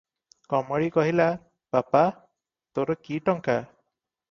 କମଳୀ 0.53 0.87
କହିଲା, 0.95 1.27
"ବାପା! 1.77 2.03
ତୋର 2.79 2.99
କି 3.05 3.23
ଟଙ୍କା? 3.31 3.61